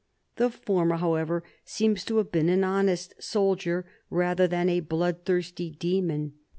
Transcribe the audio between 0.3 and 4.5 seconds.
The former, however, seems to have been an honest soldier rather